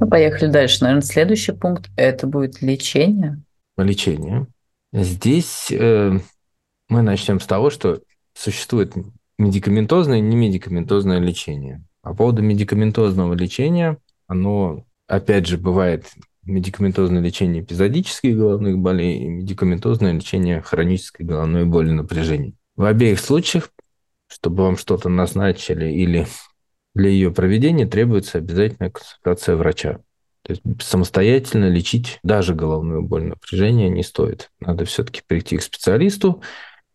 [0.01, 0.81] Ну, поехали дальше.
[0.81, 3.41] Наверное, следующий пункт– это будет лечение.
[3.77, 4.47] Лечение.
[4.91, 6.19] Здесь э,
[6.89, 8.01] мы начнем с того, что
[8.33, 8.93] существует
[9.37, 11.83] медикаментозное и немедикаментозное лечение.
[12.01, 16.05] По поводу медикаментозного лечения, оно, опять же, бывает
[16.43, 22.53] медикаментозное лечение эпизодических головных болей и медикаментозное лечение хронической головной боли напряжения.
[22.75, 23.71] В обеих случаях,
[24.27, 26.27] чтобы вам что-то назначили или
[26.95, 29.99] для ее проведения требуется обязательная консультация врача.
[30.43, 34.49] То есть самостоятельно лечить даже головную боль напряжения не стоит.
[34.59, 36.41] Надо все-таки прийти к специалисту,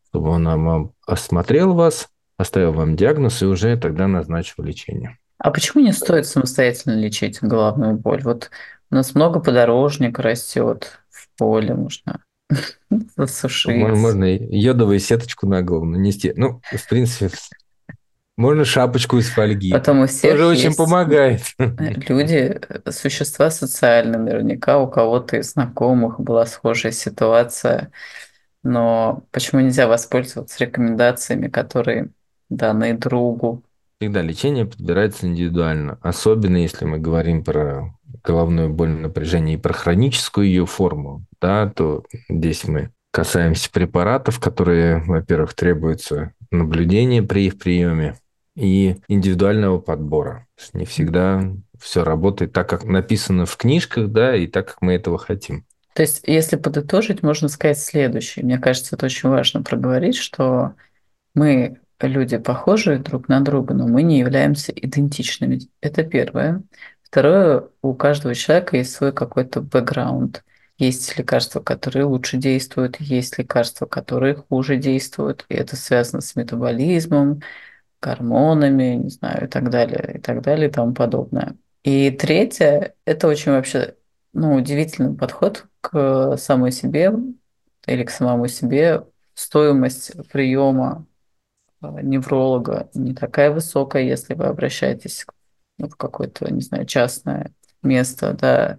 [0.08, 5.18] чтобы он вам осмотрел вас, поставил вам диагноз и уже тогда назначил лечение.
[5.38, 8.22] А почему не стоит самостоятельно лечить головную боль?
[8.22, 8.50] Вот
[8.90, 12.20] у нас много подорожник растет в поле, можно
[13.16, 13.76] засушить.
[13.76, 16.32] Можно йодовую сеточку на голову нанести.
[16.36, 17.30] Ну, в принципе,
[18.36, 19.72] можно шапочку из фольги.
[19.72, 21.42] Потом у всех Тоже очень помогает.
[21.58, 27.92] Люди, существа социальные, наверняка у кого-то из знакомых была схожая ситуация.
[28.64, 32.08] Но почему нельзя воспользоваться рекомендациями, которые
[32.50, 33.62] даны другу?
[34.00, 40.46] Всегда лечение подбирается индивидуально, особенно если мы говорим про головную боль напряжение и про хроническую
[40.46, 48.16] ее форму, да, то здесь мы касаемся препаратов, которые, во-первых, требуется наблюдение при их приеме
[48.56, 50.46] и индивидуального подбора.
[50.72, 55.18] Не всегда все работает так, как написано в книжках, да, и так, как мы этого
[55.18, 55.64] хотим.
[55.94, 58.44] То есть, если подытожить, можно сказать следующее.
[58.44, 60.74] Мне кажется, это очень важно проговорить, что
[61.34, 65.60] мы люди похожи друг на друга, но мы не являемся идентичными.
[65.80, 66.62] Это первое.
[67.02, 70.44] Второе, у каждого человека есть свой какой-то бэкграунд.
[70.76, 77.42] Есть лекарства, которые лучше действуют, есть лекарства, которые хуже действуют, и это связано с метаболизмом,
[78.02, 81.56] гормонами, не знаю, и так далее, и так далее, и тому подобное.
[81.84, 83.94] И третье, это очень вообще
[84.32, 87.12] ну, удивительный подход к самой себе
[87.86, 89.04] или к самому себе.
[89.34, 91.06] Стоимость приема
[92.02, 95.26] невролога не такая высокая, если вы обращаетесь
[95.78, 98.78] в какое-то, не знаю, частное место, да,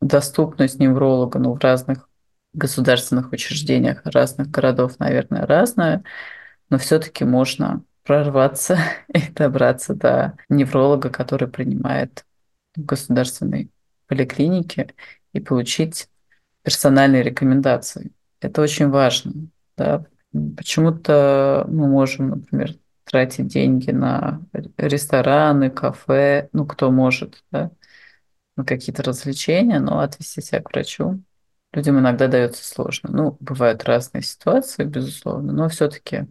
[0.00, 2.08] доступность невролога, ну, в разных
[2.52, 6.04] государственных учреждениях разных городов, наверное, разная,
[6.68, 12.24] но все-таки можно прорваться и добраться до невролога, который принимает
[12.76, 13.70] в государственной
[14.06, 14.94] поликлинике
[15.32, 16.08] и получить
[16.62, 18.12] персональные рекомендации.
[18.40, 19.48] Это очень важно.
[19.76, 20.04] Да?
[20.32, 24.40] Почему-то мы можем, например, тратить деньги на
[24.76, 27.70] рестораны, кафе, ну, кто может, да,
[28.56, 31.22] на какие-то развлечения, но отвести себя к врачу
[31.72, 33.10] людям иногда дается сложно.
[33.12, 36.26] Ну, бывают разные ситуации, безусловно, но все-таки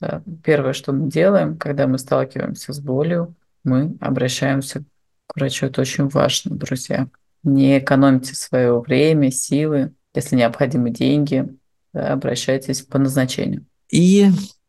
[0.00, 3.34] да, первое, что мы делаем, когда мы сталкиваемся с болью,
[3.64, 4.84] мы обращаемся
[5.26, 5.66] к врачу.
[5.66, 7.08] Это очень важно, друзья.
[7.42, 9.94] Не экономьте свое время, силы.
[10.14, 11.56] Если необходимы деньги,
[11.92, 13.66] обращайтесь по назначению.
[13.90, 14.28] И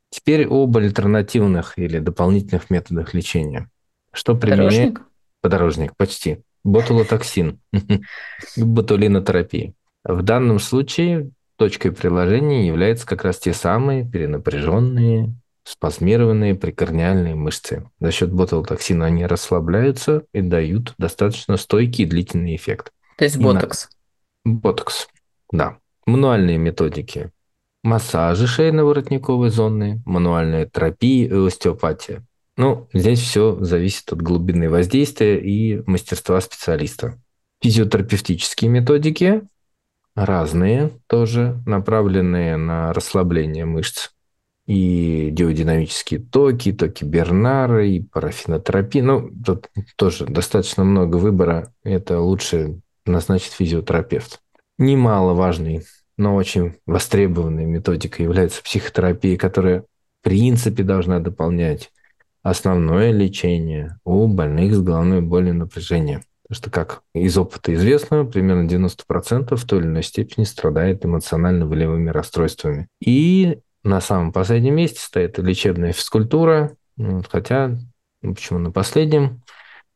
[0.10, 3.70] теперь об альтернативных или дополнительных методах лечения.
[4.12, 4.94] Что применяет?
[4.94, 5.02] Подорожник?
[5.42, 6.40] Подорожник, почти.
[6.64, 7.60] Ботулотоксин.
[8.58, 9.74] Ботулинотерапия.
[10.04, 15.34] В данном случае точкой приложения являются как раз те самые перенапряженные,
[15.64, 17.90] спазмированные прикорниальные мышцы.
[18.00, 22.92] За счет ботулотоксина они расслабляются и дают достаточно стойкий и длительный эффект.
[23.18, 23.90] То есть ботокс?
[24.44, 25.08] Ботокс,
[25.52, 25.78] да.
[26.06, 27.32] Мануальные методики.
[27.84, 32.26] Массажи шейно-воротниковой зоны, мануальная терапия и остеопатия.
[32.56, 37.20] Ну, здесь все зависит от глубины воздействия и мастерства специалиста.
[37.62, 39.48] Физиотерапевтические методики
[40.16, 44.10] разные тоже, направленные на расслабление мышц.
[44.66, 49.04] И диодинамические токи, токи Бернара, и парафинотерапия.
[49.04, 51.74] Ну, тут тоже достаточно много выбора.
[51.84, 54.40] Это лучше назначит физиотерапевт.
[54.84, 55.84] Немаловажный,
[56.18, 61.90] но очень востребованной методикой является психотерапия, которая в принципе должна дополнять
[62.42, 66.24] основное лечение у больных с головной болью и напряжением.
[66.44, 72.10] Потому что, как из опыта известно, примерно 90% в той или иной степени страдает эмоционально-волевыми
[72.10, 72.90] расстройствами.
[73.00, 76.76] И на самом последнем месте стоит лечебная физкультура,
[77.30, 77.78] хотя,
[78.22, 79.44] ну, почему на последнем,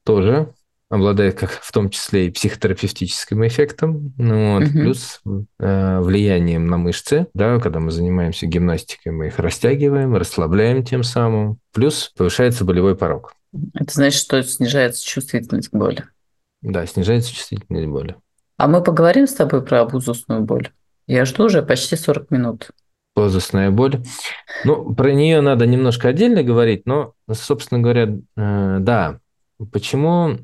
[0.05, 0.53] тоже
[0.89, 4.71] обладает как в том числе и психотерапевтическим эффектом, ну, вот, угу.
[4.71, 5.21] плюс
[5.59, 11.59] э, влиянием на мышцы, да, когда мы занимаемся гимнастикой, мы их растягиваем, расслабляем тем самым,
[11.73, 13.33] плюс повышается болевой порог.
[13.73, 16.05] Это значит, что снижается чувствительность к боли?
[16.61, 18.15] Да, снижается чувствительность боли.
[18.57, 20.69] А мы поговорим с тобой про абузусную боль.
[21.05, 22.71] Я жду уже почти 40 минут.
[23.15, 24.03] Абузусная боль.
[24.63, 29.19] Ну, про нее надо немножко отдельно говорить, но, собственно говоря, э, да.
[29.71, 30.37] Почему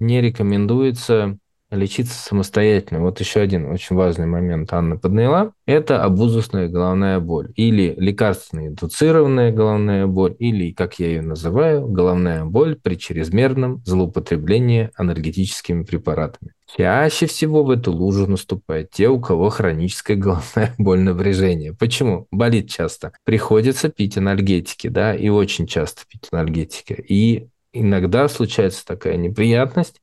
[0.00, 1.38] не рекомендуется
[1.70, 3.00] лечиться самостоятельно.
[3.00, 5.52] Вот еще один очень важный момент Анна подняла.
[5.66, 7.52] Это абузусная головная боль.
[7.56, 14.90] Или лекарственно индуцированная головная боль, или, как я ее называю, головная боль при чрезмерном злоупотреблении
[14.98, 16.52] энергетическими препаратами.
[16.76, 21.74] Чаще всего в эту лужу наступают те, у кого хроническая головная боль напряжение.
[21.74, 22.26] Почему?
[22.30, 23.12] Болит часто.
[23.24, 26.92] Приходится пить анальгетики, да, и очень часто пить анальгетики.
[27.08, 30.00] И иногда случается такая неприятность,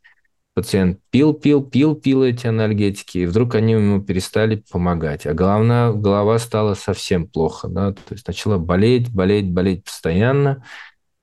[0.53, 5.27] пациент пил, пил, пил, пил эти анальгетики, и вдруг они ему перестали помогать.
[5.27, 10.63] А головная, голова стала совсем плохо, да, то есть начала болеть, болеть, болеть постоянно.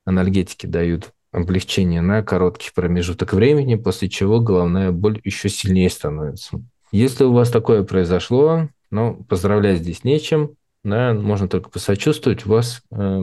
[0.05, 6.63] Анальгетики дают облегчение на короткий промежуток времени, после чего головная боль еще сильнее становится.
[6.93, 12.83] Если у вас такое произошло, ну, поздравлять здесь нечем, да, можно только посочувствовать, у вас
[12.93, 13.23] э,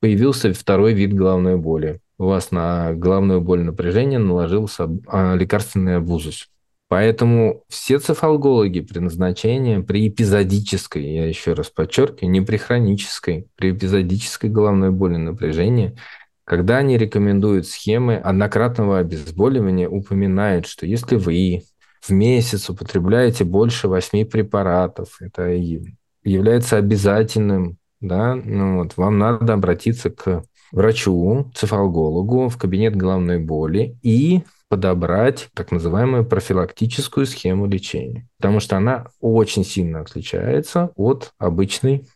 [0.00, 6.48] появился второй вид головной боли у вас на головную боль напряжение наложился а, лекарственный абузус.
[6.88, 13.72] Поэтому все цефалгологи при назначении, при эпизодической, я еще раз подчеркиваю, не при хронической, при
[13.72, 15.96] эпизодической головной боли напряжения,
[16.44, 21.64] когда они рекомендуют схемы однократного обезболивания, упоминают, что если вы
[22.00, 25.48] в месяц употребляете больше 8 препаратов, это
[26.22, 33.96] является обязательным, да, ну вот, вам надо обратиться к врачу, цефалгологу в кабинет головной боли
[34.02, 42.06] и подобрать так называемую профилактическую схему лечения, потому что она очень сильно отличается от обычной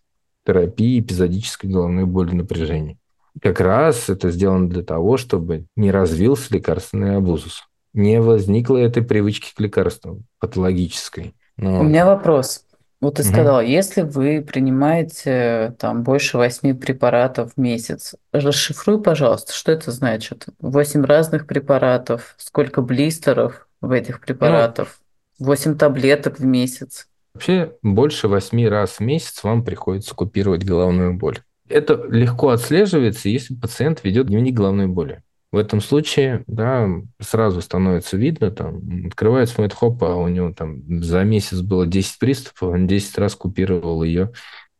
[0.45, 2.97] терапии эпизодической головной боли напряжения.
[3.41, 9.55] Как раз это сделано для того, чтобы не развился лекарственный абузус, не возникло этой привычки
[9.55, 11.35] к лекарствам патологической.
[11.57, 11.81] Но...
[11.81, 12.65] У меня вопрос.
[13.01, 13.31] Вот ты угу.
[13.31, 20.47] сказал, если вы принимаете там больше восьми препаратов в месяц, расшифруй, пожалуйста, что это значит?
[20.61, 25.01] Восемь разных препаратов, сколько блистеров в этих препаратов,
[25.39, 27.09] восемь ну, таблеток в месяц.
[27.33, 31.39] Вообще больше восьми раз в месяц вам приходится купировать головную боль.
[31.69, 35.23] Это легко отслеживается, если пациент ведет дневник головной боли.
[35.53, 36.89] В этом случае, да,
[37.21, 42.21] сразу становится видно, там, открывает, смотрит, хоп, а у него там за месяц было 10
[42.21, 44.33] приступов, он 10 раз купировал ее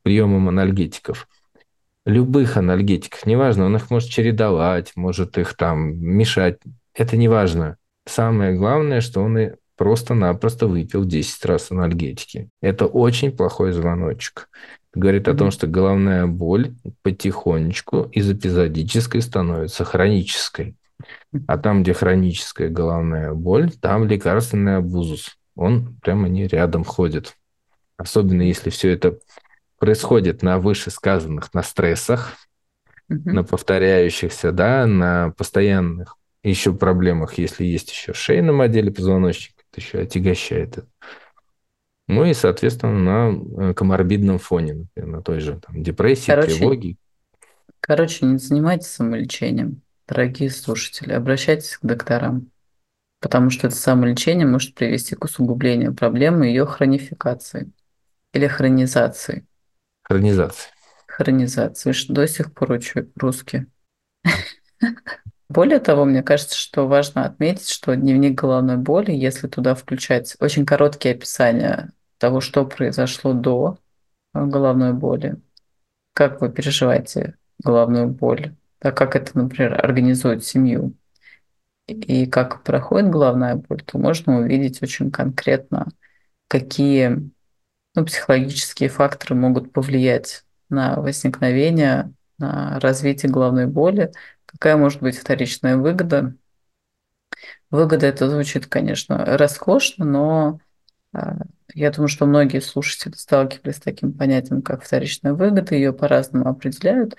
[0.03, 1.29] приемом анальгетиков.
[2.07, 6.59] Любых анальгетиков, неважно, он их может чередовать, может их там мешать,
[6.95, 7.77] это не важно.
[8.07, 9.51] Самое главное, что он и
[9.81, 12.51] просто-напросто выпил 10 раз анальгетики.
[12.61, 14.51] Это очень плохой звоночек.
[14.93, 15.33] Говорит mm-hmm.
[15.33, 20.77] о том, что головная боль потихонечку из эпизодической становится хронической.
[21.47, 25.39] А там, где хроническая головная боль, там лекарственный абузус.
[25.57, 27.35] Он прямо не рядом ходит.
[27.97, 29.19] Особенно если все это
[29.79, 32.35] происходит на вышесказанных, на стрессах,
[33.11, 33.33] mm-hmm.
[33.33, 39.81] на повторяющихся, да, на постоянных еще проблемах, если есть еще в шейном отделе позвоночника, это
[39.81, 40.89] еще отягощает это.
[42.09, 46.97] Ну и, соответственно, на э, коморбидном фоне, например, на той же там, депрессии, короче, тревоги.
[47.79, 52.51] Короче, не занимайтесь самолечением, дорогие слушатели, обращайтесь к докторам,
[53.21, 57.71] потому что это самолечение может привести к усугублению проблемы ее хронификации
[58.33, 59.47] или хронизации.
[60.03, 60.71] Хронизации.
[61.07, 61.93] Хронизации.
[62.09, 63.67] До сих пор учу русский.
[65.51, 70.65] Более того, мне кажется, что важно отметить, что дневник головной боли, если туда включать очень
[70.65, 73.77] короткие описания того, что произошло до
[74.33, 75.41] э, головной боли,
[76.13, 77.35] как вы переживаете
[77.65, 80.95] головную боль, так как это, например, организует семью,
[81.89, 85.89] и как проходит головная боль, то можно увидеть очень конкретно,
[86.47, 87.29] какие
[87.97, 94.13] ну, психологические факторы могут повлиять на возникновение, на развитие головной боли,
[94.51, 96.35] какая может быть вторичная выгода.
[97.71, 100.61] Выгода это звучит, конечно, роскошно, но
[101.13, 101.37] а,
[101.73, 107.17] я думаю, что многие слушатели сталкивались с таким понятием, как вторичная выгода, ее по-разному определяют,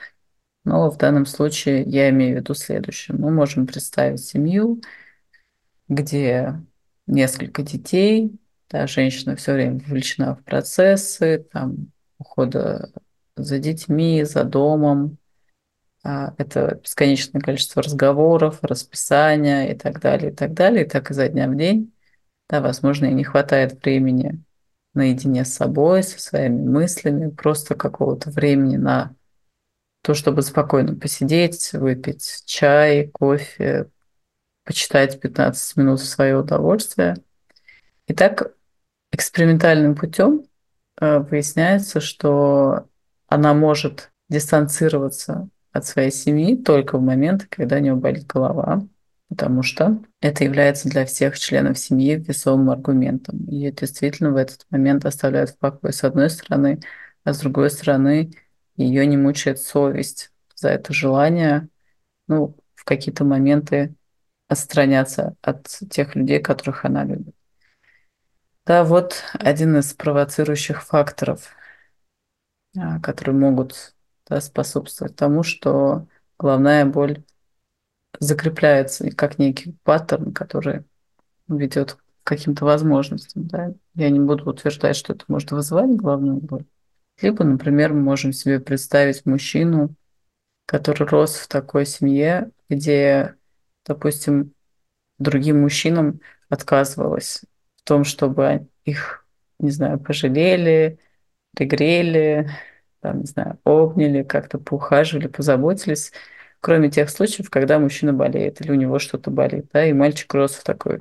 [0.65, 3.17] но в данном случае я имею в виду следующее.
[3.17, 4.82] Мы можем представить семью,
[5.88, 6.61] где
[7.07, 8.34] несколько детей,
[8.69, 12.91] да, женщина все время вовлечена в процессы, там, ухода
[13.38, 15.17] за детьми, за домом,
[16.04, 21.47] это бесконечное количество разговоров, расписания и так далее, и так далее, и так изо дня
[21.47, 21.93] в день.
[22.49, 24.43] Да, возможно, и не хватает времени
[24.93, 29.16] наедине с собой, со своими мыслями, просто какого-то времени на
[30.02, 33.89] то, чтобы спокойно посидеть, выпить чай, кофе,
[34.66, 37.18] почитать 15 минут в свое удовольствие.
[38.08, 38.54] И так
[39.12, 40.43] экспериментальным путем
[40.99, 42.88] э, выясняется, что
[43.28, 48.86] она может дистанцироваться от своей семьи только в моменты, когда у него болит голова,
[49.30, 53.45] потому что это является для всех членов семьи весомым аргументом.
[53.45, 56.80] И действительно в этот момент оставляют в покое с одной стороны,
[57.24, 58.32] а с другой стороны
[58.76, 61.69] ее не мучает совесть за это желание
[62.28, 63.95] ну, в какие-то моменты
[64.47, 67.36] отстраняться от тех людей, которых она любит.
[68.65, 71.49] Да, вот один из провоцирующих факторов,
[72.78, 73.95] а, которые могут
[74.32, 76.07] да, способствовать тому, что
[76.39, 77.21] головная боль
[78.17, 80.86] закрепляется как некий паттерн, который
[81.49, 83.47] ведет к каким-то возможностям.
[83.47, 83.73] Да?
[83.93, 86.63] Я не буду утверждать, что это может вызывать головную боль.
[87.21, 89.93] Либо, например, мы можем себе представить мужчину,
[90.65, 93.36] который рос в такой семье, где,
[93.86, 94.53] допустим,
[95.19, 97.41] другим мужчинам отказывалось
[97.75, 99.25] в том, чтобы их,
[99.59, 100.99] не знаю, пожалели,
[101.53, 102.49] пригрели,
[103.02, 106.12] там, не знаю, обняли, как-то поухаживали, позаботились,
[106.60, 110.54] кроме тех случаев, когда мужчина болеет или у него что-то болит, да, и мальчик рос
[110.54, 110.99] в такой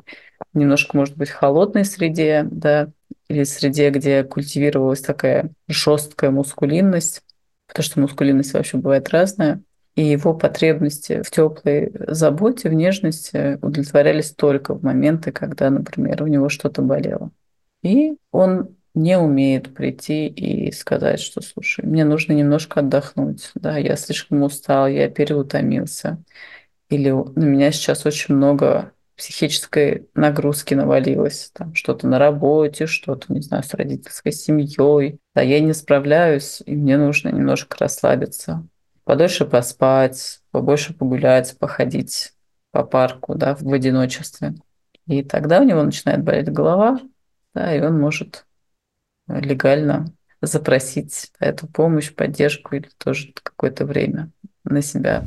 [0.54, 2.88] немножко, может быть, холодной среде, да,
[3.28, 7.22] или среде, где культивировалась такая жесткая мускулинность,
[7.68, 9.62] потому что мускулинность вообще бывает разная,
[9.94, 16.26] и его потребности в теплой заботе, в нежности удовлетворялись только в моменты, когда, например, у
[16.26, 17.30] него что-то болело.
[17.82, 23.96] И он не умеет прийти и сказать, что, слушай, мне нужно немножко отдохнуть, да, я
[23.96, 26.22] слишком устал, я переутомился,
[26.88, 33.42] или на меня сейчас очень много психической нагрузки навалилось, там что-то на работе, что-то, не
[33.42, 38.66] знаю, с родительской семьей, да, я не справляюсь, и мне нужно немножко расслабиться,
[39.04, 42.32] подольше поспать, побольше погулять, походить
[42.72, 44.54] по парку, да, в одиночестве.
[45.06, 46.98] И тогда у него начинает болеть голова,
[47.54, 48.46] да, и он может
[49.38, 50.12] легально
[50.42, 54.30] запросить эту помощь, поддержку или тоже какое-то время
[54.64, 55.24] на себя.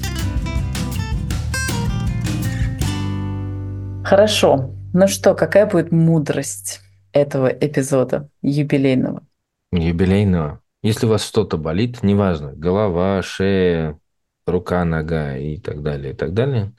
[4.03, 4.73] Хорошо.
[4.93, 6.81] Ну что, какая будет мудрость
[7.13, 9.25] этого эпизода юбилейного?
[9.71, 10.61] Юбилейного.
[10.81, 13.97] Если у вас что-то болит, неважно, голова, шея,
[14.45, 16.73] рука, нога и так далее, и так далее,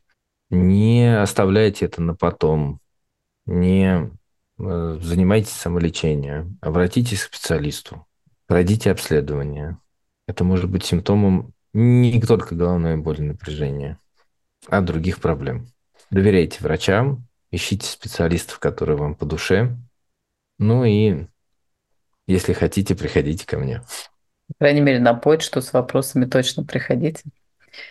[0.51, 2.81] не оставляйте это на потом,
[3.47, 4.11] не
[4.59, 8.07] занимайтесь самолечением, обратитесь к специалисту,
[8.47, 9.79] пройдите обследование.
[10.27, 13.99] Это может быть симптомом не только головной боли напряжения,
[14.69, 15.67] а других проблем.
[16.11, 19.77] Доверяйте врачам, ищите специалистов, которые вам по душе.
[20.59, 21.27] Ну и
[22.27, 23.83] если хотите, приходите ко мне.
[24.49, 27.23] По крайней мере, на почту с вопросами точно приходите.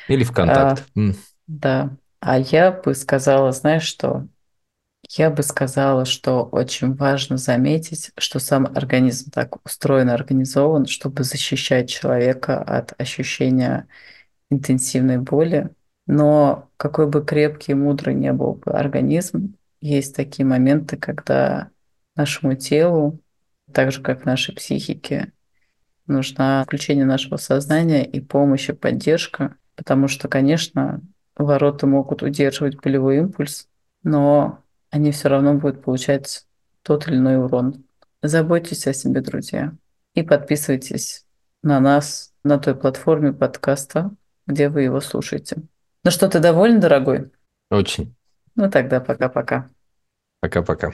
[0.07, 0.86] Или в контакт.
[0.95, 0.99] А,
[1.47, 1.97] да.
[2.20, 4.28] А я бы сказала, знаешь что?
[5.16, 11.88] Я бы сказала, что очень важно заметить, что сам организм так устроен, организован, чтобы защищать
[11.88, 13.88] человека от ощущения
[14.49, 15.70] интенсивной боли.
[16.07, 21.70] Но какой бы крепкий и мудрый не был бы организм, есть такие моменты, когда
[22.16, 23.20] нашему телу,
[23.72, 25.32] так же как нашей психике,
[26.07, 31.01] нужна включение нашего сознания и помощь и поддержка, потому что, конечно,
[31.36, 33.68] ворота могут удерживать болевой импульс,
[34.01, 34.62] но
[34.93, 36.45] они все равно будут получать
[36.83, 37.83] тот или иной урон.
[38.21, 39.73] Заботьтесь о себе, друзья,
[40.13, 41.25] и подписывайтесь
[41.63, 44.11] на нас на той платформе подкаста,
[44.45, 45.63] где вы его слушаете.
[46.03, 47.31] Ну что, ты доволен, дорогой?
[47.71, 48.13] Очень.
[48.55, 49.67] Ну тогда пока-пока.
[50.41, 50.93] Пока-пока.